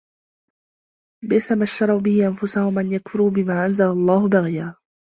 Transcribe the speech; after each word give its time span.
بِئْسَمَا 1.23 1.63
اشْتَرَوْا 1.63 1.99
بِهِ 1.99 2.27
أَنْفُسَهُمْ 2.27 2.79
أَنْ 2.79 2.91
يَكْفُرُوا 2.93 3.29
بِمَا 3.29 3.65
أَنْزَلَ 3.65 3.85
اللَّهُ 3.85 4.27
بَغْيًا 4.29 4.73